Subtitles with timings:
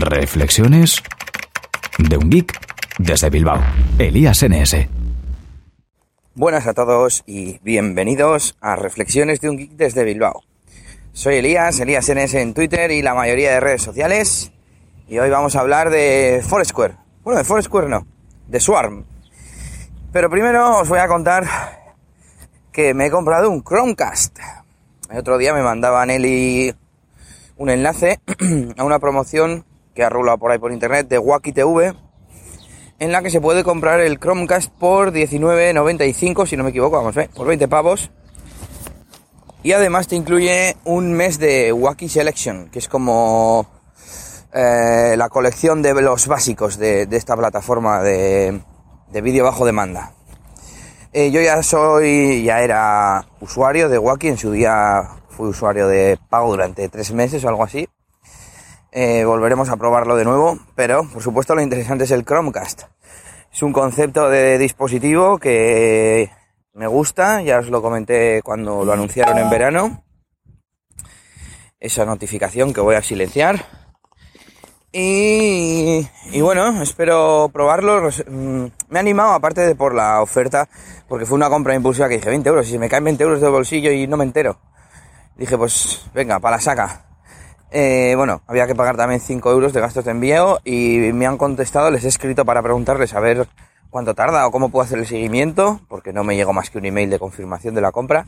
[0.00, 1.02] Reflexiones
[1.98, 2.58] de un geek
[2.98, 3.60] desde Bilbao.
[3.98, 4.88] Elías NS.
[6.34, 10.42] Buenas a todos y bienvenidos a Reflexiones de un geek desde Bilbao.
[11.12, 14.52] Soy Elías, Elías NS en Twitter y la mayoría de redes sociales.
[15.08, 16.94] Y hoy vamos a hablar de Foursquare.
[17.22, 18.06] Bueno, de Foursquare no,
[18.48, 19.04] de Swarm.
[20.12, 21.44] Pero primero os voy a contar
[22.72, 24.38] que me he comprado un Chromecast.
[25.10, 26.74] El otro día me mandaba Nelly
[27.56, 28.20] un enlace
[28.76, 29.64] a una promoción
[29.96, 31.94] que ha rulado por ahí por internet de Wacky TV
[32.98, 37.16] en la que se puede comprar el Chromecast por 19.95 si no me equivoco, vamos,
[37.16, 37.28] ¿eh?
[37.34, 38.10] por 20 pavos.
[39.62, 43.66] Y además te incluye un mes de Wacky Selection, que es como
[44.52, 48.60] eh, la colección de los básicos de, esta plataforma de,
[49.10, 50.12] de vídeo bajo demanda.
[51.12, 56.18] Eh, yo ya soy, ya era usuario de Wacky, en su día fui usuario de
[56.28, 57.88] pago durante tres meses o algo así.
[58.98, 62.84] Eh, volveremos a probarlo de nuevo, pero por supuesto lo interesante es el Chromecast.
[63.52, 66.30] Es un concepto de dispositivo que
[66.72, 70.02] me gusta, ya os lo comenté cuando lo anunciaron en verano.
[71.78, 73.66] Esa notificación que voy a silenciar.
[74.92, 76.08] Y,
[76.40, 78.08] bueno, espero probarlo.
[78.08, 80.70] Mm, me ha animado, aparte de por la oferta,
[81.06, 82.66] porque fue una compra impulsiva que dije 20 euros.
[82.66, 84.58] Si me caen 20 euros de bolsillo y no me entero.
[85.36, 87.05] Dije, pues venga, para la saca.
[87.70, 91.36] Eh, bueno, había que pagar también 5 euros de gastos de envío y me han
[91.36, 93.48] contestado, les he escrito para preguntarles a ver
[93.90, 96.86] cuánto tarda o cómo puedo hacer el seguimiento, porque no me llegó más que un
[96.86, 98.26] email de confirmación de la compra.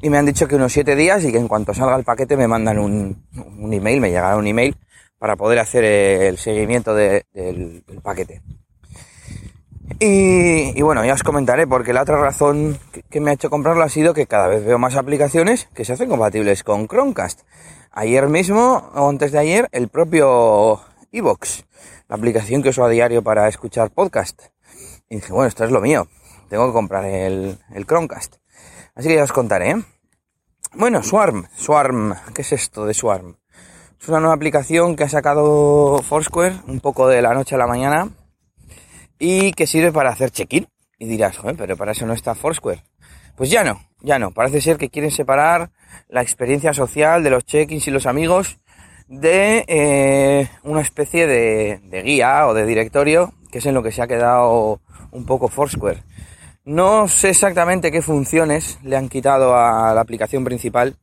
[0.00, 2.36] Y me han dicho que unos 7 días y que en cuanto salga el paquete
[2.36, 3.26] me mandan un,
[3.58, 4.76] un email, me llegará un email
[5.18, 8.42] para poder hacer el seguimiento del, paquete.
[10.00, 12.78] Y, bueno, ya os comentaré, porque la otra razón
[13.10, 15.94] que, me ha hecho comprarlo ha sido que cada vez veo más aplicaciones que se
[15.94, 17.40] hacen compatibles con Chromecast.
[17.90, 21.64] Ayer mismo, o antes de ayer, el propio Evox,
[22.08, 24.40] la aplicación que uso a diario para escuchar podcast.
[25.08, 26.06] Y dije, bueno, esto es lo mío,
[26.48, 28.36] tengo que comprar el, el Chromecast.
[28.94, 29.70] Así que ya os contaré.
[29.70, 29.82] ¿eh?
[30.74, 33.36] Bueno, Swarm, Swarm, ¿qué es esto de Swarm?
[34.00, 37.66] Es una nueva aplicación que ha sacado Foursquare un poco de la noche a la
[37.66, 38.10] mañana
[39.18, 40.68] y que sirve para hacer check-in.
[40.98, 42.82] Y dirás, joder, pero para eso no está Foursquare.
[43.36, 44.32] Pues ya no, ya no.
[44.32, 45.70] Parece ser que quieren separar
[46.08, 48.58] la experiencia social de los check-ins y los amigos
[49.06, 54.02] de eh, una especie de, guía o de directorio, que es en lo que se
[54.02, 54.80] ha quedado
[55.12, 56.02] un poco Foursquare.
[56.64, 60.96] No sé exactamente qué funciones le han quitado a la aplicación principal,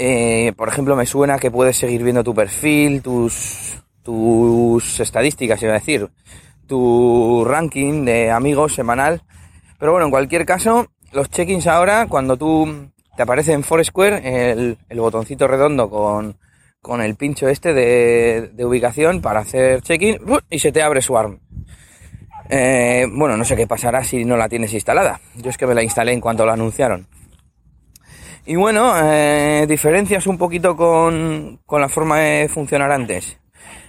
[0.00, 5.72] eh, por ejemplo, me suena que puedes seguir viendo tu perfil, tus, tus estadísticas, iba
[5.72, 6.08] a decir,
[6.68, 9.22] tu ranking de amigos semanal.
[9.78, 14.78] Pero bueno, en cualquier caso, los check-ins ahora, cuando tú te aparece en Foursquare el,
[14.88, 16.36] el botoncito redondo con,
[16.80, 20.18] con el pincho este de, de ubicación para hacer check-in
[20.48, 21.40] y se te abre Swarm.
[22.50, 25.20] Eh, bueno, no sé qué pasará si no la tienes instalada.
[25.36, 27.06] Yo es que me la instalé en cuanto la anunciaron.
[28.46, 33.37] Y bueno, eh, diferencias un poquito con, con, la forma de funcionar antes.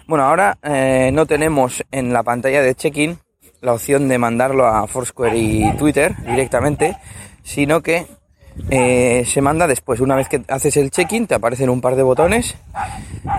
[0.09, 3.19] Bueno, ahora eh, no tenemos en la pantalla de check-in
[3.61, 6.97] la opción de mandarlo a Foursquare y Twitter directamente,
[7.43, 8.07] sino que
[8.71, 9.99] eh, se manda después.
[9.99, 12.57] Una vez que haces el check-in, te aparecen un par de botones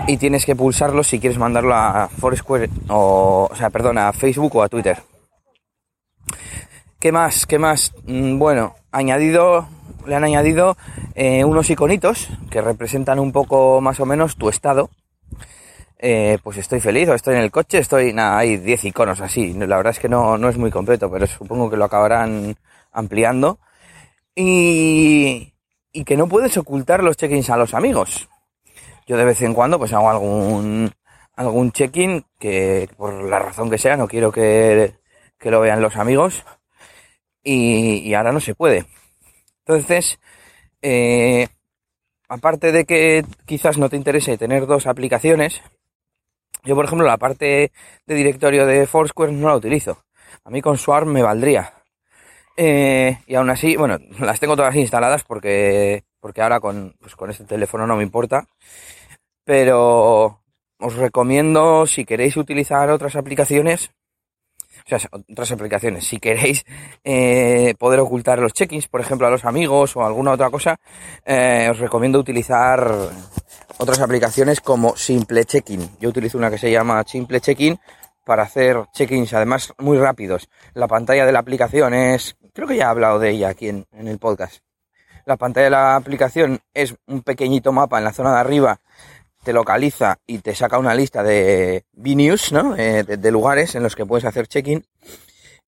[0.07, 4.55] y tienes que pulsarlos si quieres mandarlo a Foursquare o, o sea, perdón, a Facebook
[4.55, 5.03] o a Twitter.
[7.01, 7.45] ¿Qué más?
[7.45, 7.91] ¿Qué más?
[8.05, 9.67] Mm, bueno, añadido
[10.07, 10.77] le han añadido
[11.15, 14.89] eh, unos iconitos que representan un poco más o menos tu estado.
[16.03, 19.53] Eh, pues estoy feliz o estoy en el coche, estoy, nada, hay 10 iconos así.
[19.53, 22.55] La verdad es que no, no es muy completo, pero supongo que lo acabarán
[22.91, 23.59] ampliando.
[24.35, 25.53] Y,
[25.91, 28.27] y que no puedes ocultar los check-ins a los amigos.
[29.05, 30.91] Yo de vez en cuando pues hago algún,
[31.35, 34.95] algún check-in que por la razón que sea no quiero que,
[35.37, 36.43] que lo vean los amigos.
[37.43, 38.85] Y, y ahora no se puede.
[39.65, 40.19] Entonces,
[40.81, 41.47] eh,
[42.27, 45.61] aparte de que quizás no te interese tener dos aplicaciones,
[46.63, 47.71] yo por ejemplo la parte
[48.05, 50.03] de directorio de Foursquare no la utilizo.
[50.43, 51.73] A mí con Swarm me valdría.
[52.57, 57.29] Eh, y aún así, bueno, las tengo todas instaladas porque, porque ahora con, pues con
[57.29, 58.47] este teléfono no me importa.
[59.43, 60.41] Pero
[60.79, 63.91] os recomiendo, si queréis utilizar otras aplicaciones,
[64.85, 66.05] o sea, otras aplicaciones.
[66.05, 66.65] Si queréis
[67.03, 70.79] eh, poder ocultar los check-ins, por ejemplo, a los amigos o alguna otra cosa,
[71.25, 73.09] eh, os recomiendo utilizar
[73.77, 75.97] otras aplicaciones como Simple Check-in.
[75.99, 77.79] Yo utilizo una que se llama Simple Check-in
[78.25, 80.49] para hacer check-ins, además muy rápidos.
[80.73, 83.85] La pantalla de la aplicación es, creo que ya he hablado de ella aquí en,
[83.91, 84.63] en el podcast.
[85.25, 88.79] La pantalla de la aplicación es un pequeñito mapa en la zona de arriba
[89.43, 92.75] te localiza y te saca una lista de venues, ¿no?
[92.75, 94.85] Eh, de, lugares en los que puedes hacer check-in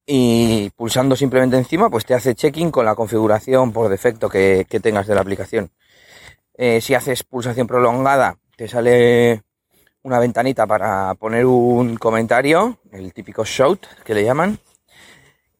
[0.06, 5.08] y pulsando simplemente encima, pues te hace check-in con la configuración por defecto que, tengas
[5.08, 5.72] de la aplicación.
[6.56, 9.42] Eh, si haces pulsación prolongada, te sale
[10.04, 14.60] una ventanita para poner un comentario, el típico shout que le llaman,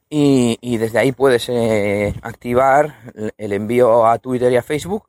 [0.10, 2.96] y, y desde ahí puedes eh, activar
[3.38, 5.08] el envío a Twitter y a Facebook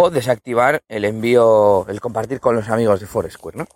[0.00, 3.66] o desactivar el envío, el compartir con los amigos de Foursquare, ¿no?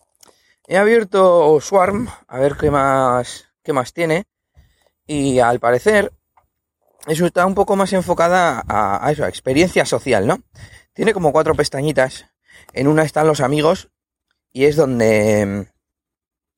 [0.69, 4.27] He abierto Swarm a ver qué más, qué más tiene
[5.05, 6.13] y al parecer
[7.09, 10.39] eso está un poco más enfocada a, a eso, a experiencia social, ¿no?
[10.93, 12.27] Tiene como cuatro pestañitas.
[12.73, 13.91] En una están los amigos
[14.53, 15.72] y es donde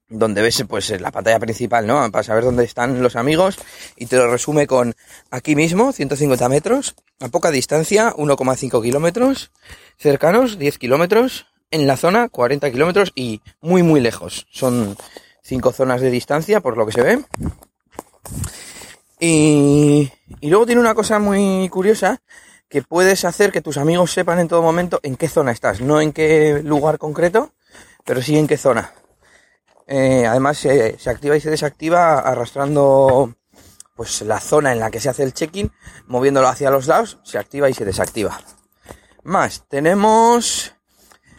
[0.09, 2.11] donde ves pues la pantalla principal, ¿no?
[2.11, 3.57] Para saber dónde están los amigos
[3.97, 4.95] y te lo resume con
[5.31, 9.51] aquí mismo, 150 metros, a poca distancia, 1,5 kilómetros,
[9.99, 14.47] cercanos, 10 kilómetros, en la zona, 40 kilómetros y muy muy lejos.
[14.51, 14.97] Son
[15.43, 17.25] cinco zonas de distancia, por lo que se ve.
[19.19, 20.11] Y,
[20.41, 22.21] y luego tiene una cosa muy curiosa,
[22.69, 26.01] que puedes hacer que tus amigos sepan en todo momento en qué zona estás, no
[26.01, 27.53] en qué lugar concreto,
[28.05, 28.93] pero sí en qué zona.
[29.87, 33.35] Eh, además se, se, activa y se desactiva arrastrando
[33.95, 35.71] pues la zona en la que se hace el check-in,
[36.07, 38.41] moviéndolo hacia los lados, se activa y se desactiva.
[39.23, 40.75] Más, tenemos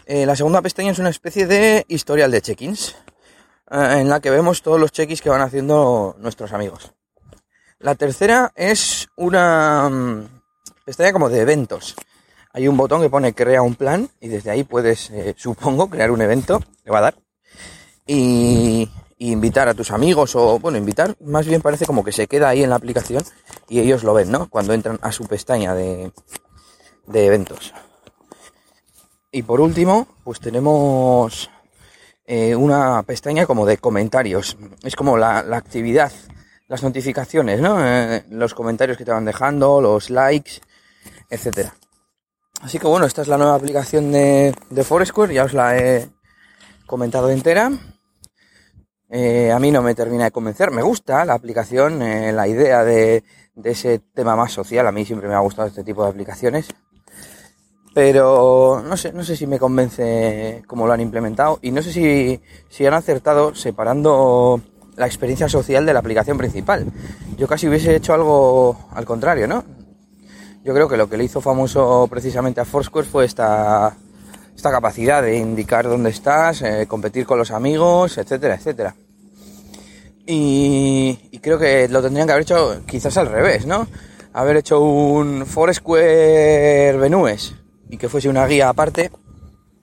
[0.07, 2.95] eh, la segunda pestaña es una especie de historial de check-ins,
[3.71, 6.93] eh, en la que vemos todos los check-ins que van haciendo nuestros amigos.
[7.79, 10.27] La tercera es una um,
[10.85, 11.95] pestaña como de eventos.
[12.53, 16.11] Hay un botón que pone crea un plan y desde ahí puedes, eh, supongo, crear
[16.11, 17.15] un evento, le va a dar
[18.05, 22.49] y, invitar a tus amigos o, bueno, invitar, más bien parece como que se queda
[22.49, 23.23] ahí en la aplicación
[23.69, 24.49] y ellos lo ven, ¿no?
[24.49, 26.11] Cuando entran a su pestaña de,
[27.07, 27.73] de eventos.
[29.31, 31.49] Y por último, pues tenemos
[32.25, 34.57] eh, una pestaña como de comentarios.
[34.83, 36.11] Es como la, la actividad,
[36.67, 37.77] las notificaciones, ¿no?
[37.85, 40.61] Eh, los comentarios que te van dejando, los likes,
[41.29, 41.75] etcétera.
[42.61, 46.09] Así que bueno, esta es la nueva aplicación de, de Foursquare, ya os la he
[46.85, 47.71] comentado entera.
[49.09, 50.71] Eh, a mí no me termina de convencer.
[50.71, 53.23] Me gusta la aplicación, eh, la idea de,
[53.63, 54.87] ese tema más social.
[54.87, 56.67] A mí siempre me ha gustado este tipo de aplicaciones.
[57.93, 61.59] Pero no sé, no sé si me convence cómo lo han implementado.
[61.61, 64.61] Y no sé si, si han acertado separando
[64.97, 66.85] la experiencia social de la aplicación principal.
[67.37, 69.63] Yo casi hubiese hecho algo al contrario, ¿no?
[70.63, 73.95] Yo creo que lo que le hizo famoso precisamente a Foursquare fue esta,
[74.55, 78.95] esta capacidad de indicar dónde estás, eh, competir con los amigos, etcétera, etcétera.
[80.25, 83.87] Y, creo que lo tendrían que haber hecho quizás al revés, ¿no?
[84.33, 87.55] Haber hecho un Foursquare Venues
[87.89, 89.11] y que fuese una guía aparte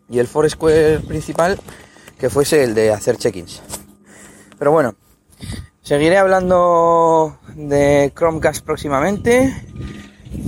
[0.09, 1.61] y el Foursquare principal
[2.19, 3.63] que fuese el de hacer check-ins.
[4.59, 4.97] Pero bueno,
[5.83, 9.55] seguiré hablando de Chromecast próximamente.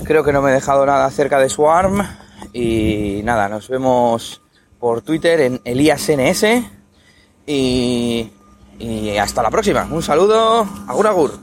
[0.05, 2.03] Creo que no me he dejado nada acerca de Swarm.
[2.53, 4.43] Y nada, nos vemos
[4.79, 6.45] por Twitter en ElíasNS.
[7.47, 8.31] Y,
[8.79, 9.87] y hasta la próxima.
[9.91, 10.67] Un saludo.
[10.87, 11.39] Agur agur.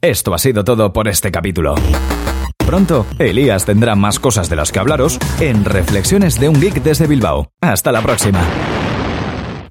[0.00, 1.76] Esto ha sido todo por este capítulo.
[2.58, 7.06] Pronto, Elías tendrá más cosas de las que hablaros en Reflexiones de un Geek desde
[7.06, 7.50] Bilbao.
[7.62, 8.46] Hasta la próxima.